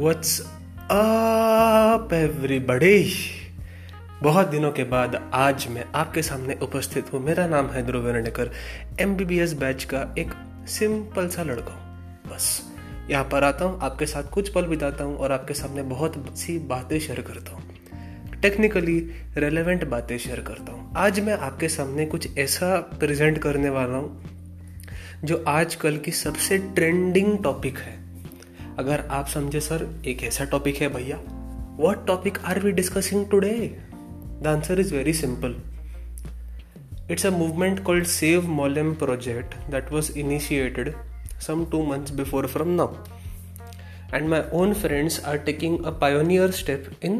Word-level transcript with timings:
What's 0.00 0.40
up, 0.90 2.10
everybody? 2.12 3.04
बहुत 4.22 4.48
दिनों 4.48 4.72
के 4.72 4.84
बाद 4.84 5.30
आज 5.34 5.66
मैं 5.68 5.84
आपके 5.94 6.22
सामने 6.22 6.58
उपस्थित 6.62 7.12
हूँ। 7.12 7.20
मेरा 7.20 7.46
नाम 7.46 7.66
है 7.66 7.86
ध्रुव 7.86 8.02
वेरणेकर 8.02 8.50
एम 9.00 9.14
बैच 9.16 9.84
का 9.84 10.14
एक 10.18 10.32
सिंपल 10.68 11.28
सा 11.28 11.42
लड़का 11.42 11.74
बस, 12.34 12.62
यहाँ 13.10 13.24
पर 13.24 13.44
आता 13.44 13.64
हूँ, 13.64 13.78
आपके 13.82 14.06
साथ 14.06 14.30
कुछ 14.30 14.48
पल 14.48 14.66
बिताता 14.66 15.04
हूँ 15.04 15.16
और 15.16 15.32
आपके 15.32 15.54
सामने 15.54 15.82
बहुत 15.82 16.38
सी 16.38 16.58
बातें 16.58 16.98
शेयर 17.00 17.20
करता 17.20 17.56
हूँ। 17.56 18.40
टेक्निकली 18.42 18.98
रेलेवेंट 19.36 19.88
बातें 19.88 20.18
शेयर 20.18 20.40
करता 20.40 20.72
हूँ। 20.72 20.92
आज 20.96 21.20
मैं 21.20 21.38
आपके 21.38 21.68
सामने 21.68 22.06
कुछ 22.06 22.38
ऐसा 22.38 22.76
प्रेजेंट 22.80 23.38
करने 23.38 23.70
वाला 23.70 23.96
हूँ, 23.96 24.24
जो 25.24 25.44
आजकल 25.48 25.96
की 25.96 26.10
सबसे 26.10 26.58
ट्रेंडिंग 26.58 27.38
टॉपिक 27.44 27.78
है। 27.78 28.05
अगर 28.78 29.00
आप 29.10 29.26
समझे, 29.26 29.60
सर, 29.60 30.02
एक 30.06 30.22
ऐसा 30.22 30.44
टॉपिक 30.44 30.76
है 30.76 30.88
भैया 30.88 31.20
what 31.80 32.06
topic 32.06 32.38
are 32.38 32.60
we 32.60 32.72
discussing 32.72 33.26
today 33.26 33.76
the 34.42 34.46
answer 34.46 34.80
is 34.80 34.94
very 34.94 35.12
simple 35.12 35.56
it's 37.10 37.26
a 37.26 37.30
movement 37.30 37.82
called 37.84 38.04
save 38.04 38.48
Mollem 38.48 38.94
project 38.94 39.54
that 39.70 39.92
was 39.92 40.12
initiated 40.18 40.94
some 41.40 41.64
two 41.64 41.82
months 41.86 42.10
before 42.10 42.46
from 42.46 42.68
now 42.68 42.94
And 44.14 44.28
my 44.30 44.38
own 44.52 44.72
friends 44.74 45.16
are 45.30 45.38
taking 45.38 45.72
a 45.84 45.92
pioneer 45.92 46.52
step 46.52 46.84
in 47.04 47.16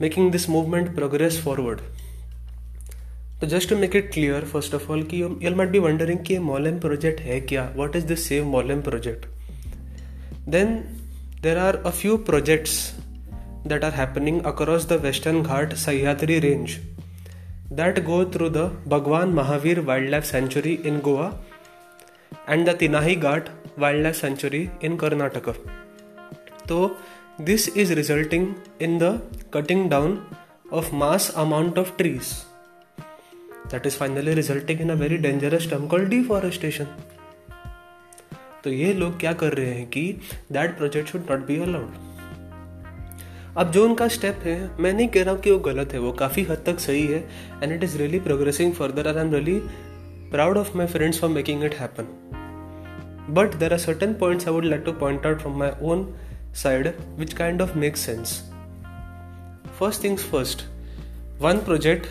making 0.00 0.30
this 0.30 0.46
movement 0.48 0.88
progress 0.96 1.38
forward. 1.44 1.84
तो 3.40 3.46
just 3.46 3.68
to 3.68 3.76
make 3.76 3.96
it 3.96 4.12
clear 4.12 4.44
first 4.44 4.74
of 4.74 4.90
all 4.92 5.02
कि 5.02 5.22
यल 5.42 5.54
might 5.54 5.70
be 5.70 5.78
wondering 5.78 6.18
कि 6.18 6.34
ये 6.34 6.40
मॉलम 6.40 6.78
project 6.78 7.20
है 7.20 7.40
क्या? 7.40 7.72
What 7.76 7.96
is 7.96 8.06
this 8.06 8.28
save 8.28 8.44
Mollem 8.44 8.80
project 8.80 9.35
Then 10.46 11.00
there 11.42 11.58
are 11.58 11.80
a 11.84 11.90
few 11.90 12.18
projects 12.18 12.94
that 13.64 13.82
are 13.82 13.90
happening 13.90 14.44
across 14.46 14.84
the 14.84 14.98
Western 14.98 15.42
Ghat 15.44 15.72
Sahyadri 15.72 16.42
range 16.42 16.80
that 17.70 18.04
go 18.04 18.24
through 18.24 18.50
the 18.50 18.68
Bhagwan 18.86 19.32
Mahavir 19.32 19.84
Wildlife 19.84 20.24
Sanctuary 20.24 20.74
in 20.86 21.00
Goa 21.00 21.36
and 22.46 22.66
the 22.66 22.74
Tinahi 22.74 23.20
Ghat 23.20 23.48
Wildlife 23.76 24.16
Sanctuary 24.16 24.70
in 24.80 24.96
Karnataka. 24.96 25.56
So 26.68 26.96
this 27.38 27.68
is 27.68 27.90
resulting 27.90 28.60
in 28.78 28.98
the 28.98 29.20
cutting 29.50 29.88
down 29.88 30.24
of 30.70 30.92
mass 30.92 31.30
amount 31.30 31.76
of 31.76 31.96
trees 31.96 32.44
that 33.70 33.84
is 33.84 33.96
finally 33.96 34.34
resulting 34.34 34.78
in 34.78 34.90
a 34.90 34.96
very 34.96 35.18
dangerous 35.18 35.66
term 35.66 35.88
called 35.88 36.08
deforestation. 36.08 36.86
तो 38.66 38.70
ये 38.72 38.92
लोग 38.92 39.20
क्या 39.20 39.32
कर 39.32 39.52
रहे 39.52 39.66
हैं 39.66 39.86
कि 39.86 40.20
that 40.52 40.76
project 40.76 41.08
should 41.08 41.22
not 41.30 41.46
be 41.46 41.60
allowed 41.60 41.90
अब 43.56 43.70
जो 43.70 43.84
उनका 43.84 44.08
स्टेप 44.08 44.40
है, 44.44 44.82
मैं 44.82 44.92
नहीं 44.92 45.08
कह 45.08 45.22
रहा 45.22 45.34
हूँ 45.34 45.40
कि 45.40 45.50
वो 45.50 45.58
गलत 45.58 45.92
है, 45.92 45.98
वो 45.98 46.12
काफ़ी 46.12 46.42
हद 46.42 46.62
तक 46.66 46.78
सही 46.78 47.06
है 47.06 47.28
and 47.62 47.72
it 47.72 47.84
is 47.84 47.98
really 47.98 48.20
progressing 48.20 48.72
further 48.72 49.08
I 49.08 49.26
am 49.26 49.32
really 49.32 49.60
proud 50.30 50.56
of 50.56 50.76
my 50.76 50.86
friends 50.86 51.20
for 51.20 51.30
making 51.30 51.64
it 51.64 51.74
happen 51.74 52.04
but 53.30 53.54
there 53.54 53.72
are 53.72 53.78
certain 53.78 54.14
points 54.14 54.48
I 54.48 54.54
would 54.54 54.64
like 54.64 54.82
to 54.86 54.92
point 54.92 55.26
out 55.26 55.40
from 55.40 55.58
my 55.58 55.70
own 55.82 56.14
side 56.54 56.92
which 57.18 57.32
kind 57.32 57.62
of 57.62 57.78
make 57.78 57.96
sense 57.96 58.52
first 59.80 60.04
things 60.04 60.24
first 60.24 60.58
one 61.44 61.58
project 61.60 62.04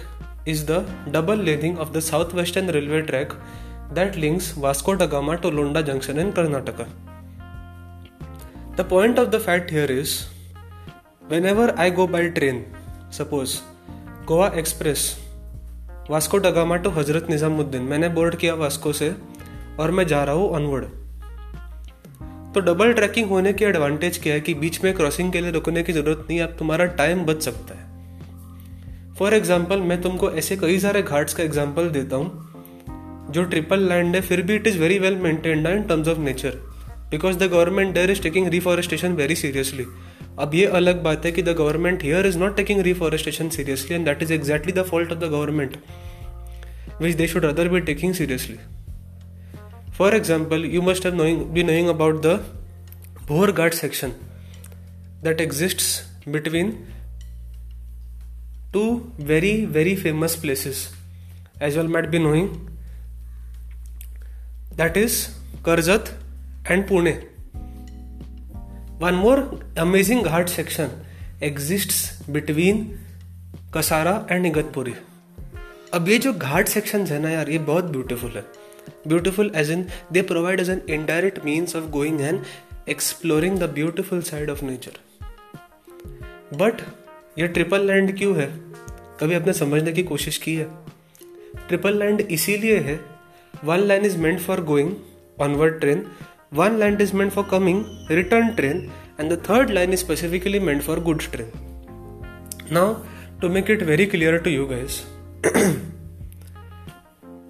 is 0.45 0.59
the 0.66 0.80
double 1.11 1.45
laning 1.48 1.78
of 1.78 1.94
the 1.94 2.02
southwestern 2.02 2.67
railway 2.67 3.06
track 3.11 3.31
that 3.94 4.16
links 4.16 4.52
Vasco 4.52 4.95
da 4.95 5.05
Gama 5.05 5.38
to 5.38 5.50
Londa 5.50 5.86
Junction 5.86 6.17
in 6.19 6.31
Karnataka. 6.33 6.88
The 8.75 8.83
point 8.83 9.19
of 9.19 9.31
the 9.31 9.39
fact 9.39 9.69
here 9.69 9.86
is 9.86 10.27
whenever 11.27 11.73
I 11.77 11.89
go 11.92 12.08
by 12.08 12.30
train, 12.30 12.65
suppose 13.11 13.61
Goa 14.27 14.48
express 14.58 15.02
Vasco 16.10 16.37
da Gama 16.37 16.76
to 16.83 16.89
Hazrat 16.89 17.30
Nizamuddin 17.30 17.82
मैंने 17.89 18.10
board 18.10 18.36
किया 18.36 18.54
Vasco 18.55 18.93
से 18.93 19.10
और 19.80 19.92
मैं 19.92 20.05
जा 20.08 20.23
रहा 20.23 20.36
हूँ 20.36 20.49
onward 20.55 20.86
तो 22.54 22.61
double 22.61 22.93
trekking 22.93 23.30
होने 23.30 23.54
के 23.54 23.65
एडवांटेज 23.65 24.17
क्या 24.23 24.33
है 24.33 24.42
कि 24.42 24.54
बीच 24.54 24.83
में 24.83 24.93
क्रॉसिंग 24.95 25.31
के 25.31 25.42
लिए 25.42 25.52
रुकने 25.52 25.83
की 25.83 25.93
ज़रूरत 25.93 26.26
नहीं 26.30 26.39
अब 26.42 26.55
तुम्हारा 26.60 26.86
टाइम 26.99 27.26
बच 27.26 27.42
सकता 27.43 27.76
है। 27.76 29.14
फॉर 29.20 29.33
एग्ज़ाम्पल 29.33 29.81
मैं 29.81 30.02
तुमको 30.02 30.31
ऐसे 30.31 30.58
कई 30.58 30.80
सारे 30.80 31.02
घाट्स 31.02 31.33
का 31.33 31.43
एग्ज़ाम्पल 31.43 31.89
देता 31.89 32.15
हूँ। 32.15 32.55
जो 33.36 33.44
ट्रिपल 33.52 33.88
लैंड 33.90 34.16
है, 34.16 34.22
फिर 34.22 34.42
भी 34.42 34.56
it 34.56 34.68
is 34.68 34.78
very 34.80 34.98
well 35.00 35.16
maintained 35.22 35.68
in 35.68 35.84
terms 35.90 36.08
of 36.08 36.20
nature 36.20 36.58
because 37.12 37.38
the 37.38 37.50
government 37.52 37.94
there 37.94 38.12
is 38.12 38.22
taking 38.23 38.48
reforestation 38.54 39.14
very 39.16 39.36
seriously 39.36 39.86
अब 40.40 40.56
ये 40.56 40.66
अलग 40.80 41.04
बात 41.04 41.26
है 41.26 41.32
कि 41.32 41.42
the 41.42 41.56
government 41.58 42.04
here 42.04 42.28
is 42.28 42.38
not 42.40 42.56
taking 42.58 42.82
reforestation 42.90 43.50
seriously 43.58 43.96
and 43.96 44.06
that 44.06 44.23
is 44.23 44.34
exactly 44.34 44.73
the 44.73 44.84
fault 44.90 45.12
of 45.12 45.20
the 45.20 45.32
government 45.36 45.78
which 47.02 47.16
they 47.16 47.28
should 47.28 47.46
other 47.46 47.70
be 47.70 47.80
taking 47.92 48.14
seriously 48.14 48.58
for 49.98 50.16
example 50.16 50.66
you 50.66 50.82
must 50.82 51.06
have 51.06 51.16
knowing 51.17 51.46
be 51.54 51.64
knowing 51.64 51.88
about 51.90 52.22
the 52.26 52.40
Bhor 53.28 53.52
Ghat 53.52 53.73
section 53.73 54.12
that 55.23 55.42
exist 55.42 56.30
between 56.30 56.78
very 59.28 59.66
very 59.66 59.92
famous 59.96 60.34
places. 60.36 60.80
As 61.60 61.76
you 61.76 61.82
all 61.82 61.92
might 61.92 62.08
be 62.12 62.20
knowing 62.20 62.48
that 64.77 64.97
is 64.97 65.33
Karjat 65.63 66.11
and 66.67 66.86
Pune. 66.86 67.13
One 68.99 69.15
more 69.15 69.59
amazing 69.77 70.23
ghat 70.23 70.49
section 70.49 70.91
exists 71.41 72.21
between 72.37 72.81
Kasara 73.71 74.15
and 74.30 74.52
Igatpuri. 74.52 74.95
अब 75.93 76.09
ये 76.09 76.17
जो 76.19 76.31
घाट 76.33 76.67
section 76.67 77.05
है 77.08 77.19
ना 77.19 77.30
यार, 77.30 77.49
ये 77.49 77.58
बहुत 77.67 77.83
beautiful 77.91 78.31
है 78.31 78.43
beautiful 79.08 79.52
as 79.55 79.71
in 79.71 79.86
they 80.11 80.21
provide 80.31 80.59
as 80.59 80.69
an 80.69 80.81
indirect 80.89 81.45
means 81.45 81.75
of 81.75 81.86
going 81.92 82.21
and 82.21 82.42
exploring 82.89 83.57
the 83.59 83.69
beautiful 83.73 84.21
side 84.21 84.49
of 84.49 84.63
nature 84.65 84.99
but 86.53 86.81
ये 87.39 87.47
ट्रिपल 87.47 87.87
लैंड 87.87 88.17
क्यों 88.17 88.36
है 88.37 88.47
कभी 89.19 89.36
आपने 89.36 89.53
समझने 89.53 89.92
की 89.93 90.03
कोशिश 90.03 90.37
की 90.37 90.55
है 90.55 90.69
ट्रिपल 91.67 91.99
लैंड 91.99 92.21
इसीलिए 92.21 92.80
है 92.80 92.99
one 93.65 93.80
line 93.80 94.05
is 94.05 94.17
meant 94.17 94.39
for 94.39 94.61
going 94.64 94.92
onward 95.42 95.80
train 95.80 96.05
one 96.53 96.77
land 96.80 97.02
is 97.02 97.15
meant 97.15 97.31
for 97.31 97.48
coming 97.52 97.83
return 98.11 98.49
train 98.49 98.89
and 99.20 99.31
the 99.33 99.42
third 99.49 99.71
line 99.71 99.93
is 99.93 99.99
specifically 99.99 100.59
meant 100.59 100.81
for 100.81 100.99
goods 100.99 101.31
train 101.31 101.52
now 102.71 102.93
to 103.42 103.49
make 103.49 103.71
it 103.71 103.83
very 103.83 104.05
clear 104.05 104.37
to 104.37 104.49
you 104.49 104.65
guys 104.65 105.02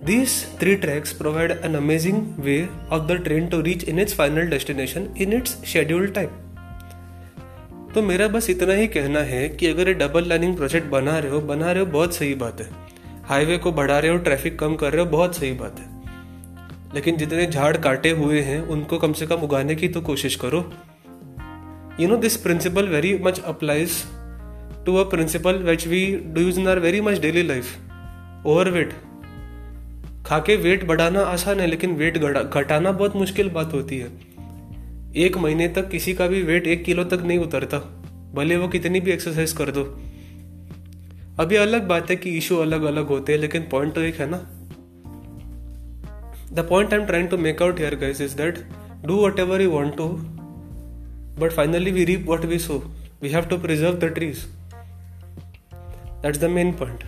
These 0.07 0.33
three 0.59 0.73
tracks 0.81 1.11
provide 1.19 1.51
an 1.67 1.75
amazing 1.75 2.17
way 2.47 2.67
of 2.91 3.07
the 3.07 3.15
train 3.27 3.47
to 3.49 3.61
reach 3.67 3.83
in 3.83 4.01
its 4.03 4.13
final 4.13 4.51
destination 4.51 5.07
in 5.15 5.31
its 5.33 5.55
scheduled 5.69 6.11
time. 6.17 6.35
तो 7.93 8.01
मेरा 8.01 8.27
बस 8.27 8.49
इतना 8.49 8.73
ही 8.73 8.87
कहना 8.87 9.19
है 9.19 9.49
कि 9.49 9.67
अगर 9.67 9.87
ये 9.87 9.93
double 9.93 10.29
lining 10.29 10.55
project 10.57 10.87
बना 10.87 11.19
रहे 11.19 11.31
हो, 11.31 11.41
बना 11.41 11.71
रहे 11.71 11.83
हो 11.83 11.91
बहुत 11.91 12.15
सही 12.15 12.35
बात 12.35 12.61
है। 12.61 12.69
हाईवे 13.23 13.57
को 13.57 13.71
बढ़ा 13.71 13.99
रहे 13.99 14.11
हो 14.11 14.17
ट्रैफ़िक 14.17 14.59
कम 14.59 14.75
कर 14.75 14.93
रहे 14.93 15.05
हो, 15.05 15.11
बहुत 15.11 15.35
सही 15.35 15.51
बात 15.51 15.79
है। 15.79 15.94
लेकिन 16.95 17.17
जितने 17.17 17.45
झाड़ 17.47 17.75
काटे 17.77 18.09
हुए 18.09 18.41
हैं, 18.41 18.61
उनको 18.61 18.97
कम 18.97 19.13
से 19.13 19.27
कम 19.27 19.35
उगाने 19.35 19.75
की 19.75 19.87
तो 19.87 20.01
कोशिश 20.01 20.35
करो। 20.35 20.59
You 21.99 22.07
know 22.07 22.17
this 22.17 22.37
principle 22.37 22.87
very 22.87 23.17
much 23.23 23.39
applies 23.39 24.03
to 24.85 24.95
a 24.95 25.03
principle 25.09 25.63
which 25.63 25.87
we 25.87 26.05
do 26.25 26.41
use 26.41 26.59
in 26.59 26.67
our 26.67 26.79
very 26.79 27.01
much 27.01 27.19
daily 27.19 27.43
life 27.43 28.45
over 28.45 28.69
weight 28.69 28.93
खा 30.25 30.39
के 30.39 30.55
वेट 30.55 30.85
बढ़ाना 30.87 31.21
आसान 31.21 31.59
है, 31.59 31.67
लेकिन 31.67 31.91
वेट 31.91 32.17
घटाना 32.17 32.91
बहुत 32.91 33.15
मुश्किल 33.15 33.49
बात 33.49 33.73
होती 33.73 33.97
है। 33.97 34.09
एक 35.15 35.37
महीने 35.37 35.67
तक 35.67 35.89
किसी 35.89 36.13
का 36.13 36.27
भी 36.27 36.41
वेट 36.43 36.67
एक 36.67 36.83
किलो 36.85 37.03
तक 37.03 37.21
नहीं 37.25 37.37
उतरता। 37.39 37.77
भले 38.35 38.57
वो 38.57 38.67
कितनी 38.67 38.99
भी 38.99 39.11
एक्सरसाइज 39.11 39.51
कर 39.51 39.71
दो। 39.71 39.83
ये 41.51 41.57
अलग 41.57 41.87
बात 41.87 42.09
है 42.09 42.15
कि 42.15 42.29
इशू 42.29 42.57
अलग 42.57 42.83
अलग 42.83 43.07
होते 43.07 43.33
हैं, 43.33 43.39
लेकिन 43.39 43.61
पॉइंट 43.71 43.93
तो 43.93 44.01
एक 44.01 44.15
है 44.15 44.29
ना। 44.29 44.37
I 46.59 46.95
am 46.95 47.05
trying 47.05 47.29
to 47.29 47.37
make 47.37 47.61
out 47.61 47.79
here 47.79 47.95
guys 47.95 48.21
is 48.21 48.35
that 48.35 48.59
do 49.05 49.25
whatever 49.39 49.61
you 49.61 49.71
want 49.71 49.97
to 49.97 50.07
but 51.39 51.51
finally 51.51 51.91
we 51.91 52.03
reap 52.03 52.25
what 52.29 52.45
we 52.45 52.59
sow 52.59 52.91
we 53.21 53.29
have 53.29 53.45
to 53.45 53.57
preserve 53.57 53.93
the 53.93 54.03
trees 54.03 54.37
that's 56.21 56.39
the 56.39 56.43
main 56.43 56.71
point 56.71 57.03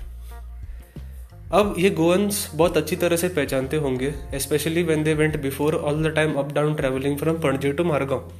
अब 1.53 1.75
ये 1.77 1.89
Goans 1.89 2.51
बहुत 2.55 2.77
अच्छी 2.77 2.95
तरह 2.95 3.15
से 3.15 3.27
पहचानते 3.27 3.77
होंगे 3.77 4.13
specially 4.35 4.83
when 4.83 5.03
they 5.03 5.13
went 5.13 5.41
before 5.41 5.75
all 5.75 6.03
the 6.03 6.15
time 6.15 6.33
up 6.33 6.53
down 6.53 6.75
travelling 6.75 7.17
from 7.17 7.37
Panaji 7.37 7.71
to 7.71 7.83
Margao 7.83 8.31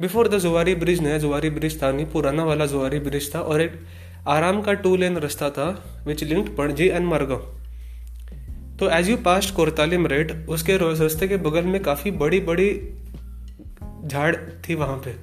before 0.00 0.28
the 0.28 0.38
Zuari 0.38 0.74
bridge 0.74 1.00
नया 1.00 1.18
Zuari 1.18 1.50
bridge 1.50 1.82
था, 1.82 1.92
नहीं, 1.92 2.06
पुराना 2.06 2.44
वाला 2.44 2.66
जुआरी 2.66 2.98
ब्रिज 2.98 3.34
था, 3.34 3.40
और 3.40 3.60
एक 3.60 3.72
आराम 4.28 4.62
का 4.62 4.72
टू 4.72 4.96
लेन 4.96 5.16
रास्ता 5.16 5.50
था 5.50 5.84
which 6.06 6.24
linked 6.24 6.56
Panaji 6.56 6.88
and 6.88 7.06
Margao 7.06 7.61
तो 8.78 8.88
एज 8.90 9.08
यू 9.10 9.16
पास 9.16 9.50
कोरतालिम 9.50 10.06
रेट 10.06 10.32
उसके 10.48 10.76
रस्ते 10.76 11.28
के 11.28 11.36
बगल 11.36 11.64
में 11.64 11.82
काफ़ी 11.82 12.10
बड़ी 12.10 12.40
बड़ी 12.40 12.70
झाड़ 14.04 14.34
थी 14.36 14.74
वहाँ 14.74 14.96
पे। 14.96 15.14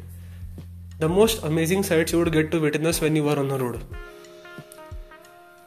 The 0.99 1.09
most 1.11 1.43
amazing 1.43 1.83
sights 1.83 2.13
you 2.13 2.23
get 2.25 2.51
to 2.51 2.59
witness 2.59 2.99
when 3.01 3.17
you 3.17 3.27
are 3.27 3.39
on 3.39 3.51
road 3.57 3.77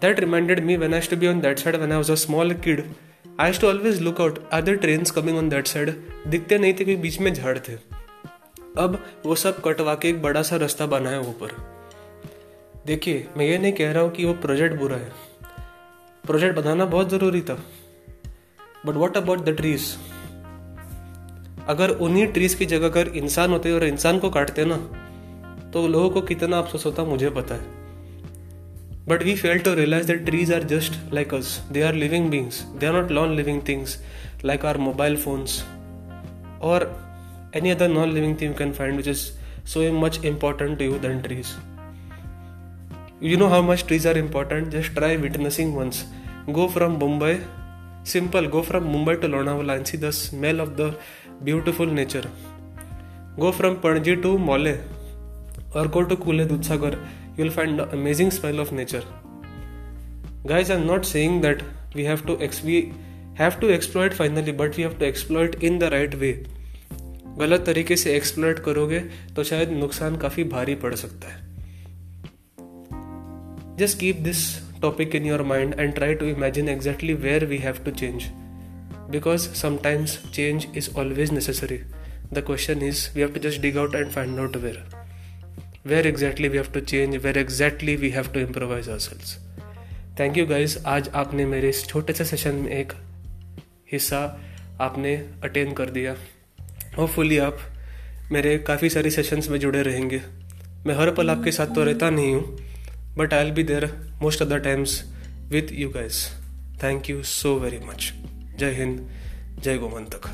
that 0.02 0.20
reminded 0.20 0.64
me 0.64 0.76
when 0.76 0.94
I 0.94 1.00
to 1.00 1.16
be 1.16 1.26
on 1.26 1.40
that 1.40 1.58
side 1.58 1.76
when 1.76 1.92
I 1.92 1.96
was 1.96 2.10
a 2.10 2.14
small 2.14 2.54
kid 2.64 2.84
I 3.40 3.46
has 3.46 3.60
to 3.60 3.66
always 3.66 4.00
look 4.00 4.20
out 4.20 4.38
other 4.52 4.76
train 4.76 5.04
coming 5.14 5.38
on 5.38 5.48
that 5.48 5.66
side 5.66 5.90
दिखते 6.26 6.58
नहीं 6.58 6.74
थे 6.74 6.96
बीच 6.96 7.18
में 7.20 7.32
झाड़ 7.34 7.58
थे। 7.58 7.72
अब 8.78 8.98
वो 9.26 9.34
सब 9.34 9.60
कटवा 9.62 9.94
के 9.94 10.08
एक 10.08 10.22
बड़ा 10.22 10.42
सा 10.42 10.56
रास्ता 10.56 10.86
बना 10.86 11.10
है 11.10 11.20
ऊपर। 11.20 11.50
देखिए, 12.86 13.26
मैं 13.36 13.46
ये 13.46 13.58
नहीं 13.58 13.72
कह 13.72 13.92
रहा 13.92 14.02
हूँ 14.02 14.10
कि 14.10 14.24
वो 14.24 14.32
प्रोजेक्ट 14.34 14.76
बुरा 14.76 14.96
है। 14.96 15.10
प्रोजेक्ट 16.24 16.56
बनाना 16.56 16.84
बहुत 16.86 17.10
ज़रूरी 17.10 17.40
था। 17.40 17.54
But 18.86 18.94
what 18.94 19.16
about 19.16 19.44
the 19.44 19.56
trees 19.56 19.82
अगर 21.68 21.90
उन्हीं 22.06 22.26
ट्रीज 22.26 22.54
की 22.54 22.66
जगह 22.66 22.86
अगर 22.86 23.08
इंसान 23.16 23.50
होते 23.50 23.72
और 23.72 23.84
इंसान 23.84 24.18
को 24.18 24.30
काटते 24.30 24.64
ना 24.64 24.76
तो 25.72 25.86
लोगों 25.88 26.10
को 26.10 26.20
कितना 26.22 26.58
अफसोस 26.58 26.86
होता 26.86 27.04
मुझे 27.04 27.30
पता 27.30 27.54
है। 27.54 27.64
But 29.08 29.22
we 29.22 29.34
fail 29.36 29.58
to 29.58 29.74
realize 29.74 30.06
that 30.06 30.24
trees 30.24 30.52
are 30.52 30.64
just 30.72 31.12
like 31.14 31.34
us 31.34 31.58
they 31.72 31.82
are 31.82 31.94
living 31.94 32.30
beings 32.30 32.62
they 32.80 32.86
are 32.86 32.92
not 32.92 33.10
non 33.10 33.36
living 33.36 33.60
things 33.68 33.98
like 34.44 34.64
our 34.64 34.78
mobile 34.78 35.16
phones 35.16 35.62
और 36.62 36.90
any 37.56 37.70
other 37.70 37.88
non 37.88 38.12
living 38.12 38.36
thing 38.40 38.50
you 38.50 38.58
can 38.58 38.72
find 38.72 38.96
which 38.96 39.08
is 39.08 39.30
so 39.64 39.80
much 39.94 40.16
important 40.28 40.72
to 40.78 40.86
you 40.86 40.94
than 41.02 41.18
trees. 41.24 41.50
You 43.24 43.36
know 43.36 43.48
how 43.48 43.62
much 43.62 43.86
trees 43.86 44.04
are 44.04 44.18
important? 44.18 44.72
Just 44.72 44.96
try 44.96 45.16
witnessing 45.16 45.76
once. 45.76 46.06
Go 46.52 46.66
from 46.66 46.98
Mumbai, 46.98 47.40
simple, 48.02 48.48
go 48.48 48.62
from 48.64 48.88
Mumbai 48.92 49.20
to 49.20 49.28
Lonavala 49.28 49.76
and 49.76 49.86
see 49.86 49.96
the 49.96 50.10
smell 50.10 50.58
of 50.58 50.76
the 50.76 50.96
beautiful 51.44 51.86
nature. 51.86 52.24
Go 53.38 53.52
from 53.52 53.76
Panji 53.76 54.20
to 54.22 54.36
Mole 54.36 54.76
or 55.72 55.86
go 55.86 56.04
to 56.04 56.16
Kule 56.16 56.44
Dudsagar, 56.44 56.98
you'll 57.36 57.52
find 57.52 57.78
the 57.78 57.88
amazing 57.92 58.32
smell 58.32 58.58
of 58.58 58.72
nature. 58.72 59.04
Guys, 60.44 60.68
I'm 60.68 60.84
not 60.84 61.06
saying 61.06 61.42
that 61.42 61.62
we 61.94 62.04
have 62.04 62.26
to 62.26 62.36
ex- 62.40 62.64
we 62.64 62.92
have 63.34 63.60
to 63.60 63.72
exploit 63.72 64.12
finally, 64.14 64.50
but 64.50 64.76
we 64.76 64.82
have 64.82 64.98
to 64.98 65.06
exploit 65.06 65.62
in 65.62 65.78
the 65.78 65.90
right 65.90 66.20
way. 66.24 66.34
गलत 67.38 67.64
तरीके 67.66 67.96
से 67.96 68.16
exploit 68.16 68.58
करोगे 68.64 68.98
तो 69.36 69.44
शायद 69.44 69.70
नुकसान 69.70 70.16
काफ़ी 70.26 70.44
भारी 70.44 70.74
पड़ 70.82 70.94
सकता 70.94 71.28
है 71.28 71.51
keep 73.80 74.16
this 74.16 74.38
topic 74.82 75.14
in 75.14 75.26
your 75.26 75.42
mind 75.42 75.74
and 75.80 75.94
try 75.94 76.14
to 76.14 76.26
imagine 76.26 76.68
exactly 76.68 77.14
where 77.14 77.44
we 77.44 77.56
have 77.56 77.76
to 77.84 77.90
change 77.90 78.22
because 79.10 79.48
sometimes 79.54 80.18
change 80.34 80.66
is 80.76 80.90
always 80.96 81.32
necessary 81.32 81.78
the 82.32 82.42
question 82.46 82.82
is 82.82 83.14
we 83.14 83.20
have 83.20 83.32
to 83.32 83.40
just 83.40 83.60
dig 83.60 83.78
out 83.78 83.94
and 83.94 84.10
find 84.10 84.38
out 84.38 84.56
where 84.56 84.82
where 85.86 86.06
exactly 86.06 86.48
we 86.48 86.56
have 86.56 86.66
to 86.74 86.80
change 86.80 87.16
where 87.16 87.38
exactly 87.38 87.96
we 87.96 88.10
have 88.10 88.28
to 88.34 88.40
improvise 88.40 88.88
our 88.88 88.98
sales 88.98 89.36
thank 90.20 90.38
you 90.38 90.46
guys 90.46 90.78
आज 90.86 91.08
आपने 91.14 91.46
मेरे 91.46 91.68
इस 91.68 91.86
छोटे 91.86 92.12
से 92.12 92.24
session 92.24 92.54
में 92.54 92.70
एक 92.70 92.92
हिस्सा 93.92 94.40
आपने 94.80 95.14
अटेंड 95.44 95.74
कर 95.76 95.90
दिया। 95.90 96.14
होपफुली 96.98 97.38
आप 97.38 97.58
मेरे 98.32 98.58
काफ़ी 98.58 98.88
सारी 98.90 99.10
सेशंस 99.10 99.48
में 99.48 99.58
जुड़े 99.60 99.82
रहेंगे। 99.82 100.20
मैं 100.86 100.94
हर 100.94 101.10
पल 101.10 101.30
आपके 101.30 101.52
साथ 101.52 101.66
तो 101.66 101.84
रहता 101.84 102.10
नहीं 102.10 102.34
हूँ। 102.34 102.71
but 103.16 103.32
I'll 103.32 103.52
be 103.52 103.62
there 103.62 103.90
most 104.20 104.40
of 104.40 104.48
the 104.48 104.60
times 104.60 105.04
with 105.50 105.70
you 105.70 105.90
guys. 105.90 106.34
Thank 106.78 107.08
you 107.08 107.22
so 107.22 107.58
very 107.58 107.80
much. 107.80 108.14
Jai 108.56 108.72
Hind, 108.74 109.08
Jai 109.60 109.78
Gomantak. 109.78 110.30